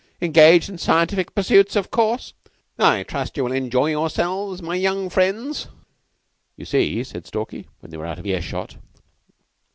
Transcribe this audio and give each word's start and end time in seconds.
"Engaged 0.19 0.67
in 0.67 0.79
scientific 0.79 1.35
pursuits, 1.35 1.75
of 1.75 1.91
course? 1.91 2.33
I 2.79 3.03
trust 3.03 3.37
you 3.37 3.43
will 3.43 3.51
enjoy 3.51 3.91
yourselves, 3.91 4.59
my 4.59 4.73
young 4.73 5.11
friends." 5.11 5.67
"You 6.57 6.65
see!" 6.65 7.03
said 7.03 7.27
Stalky, 7.27 7.67
when 7.81 7.91
they 7.91 7.97
were 7.97 8.07
out 8.07 8.17
of 8.17 8.25
earshot. 8.25 8.77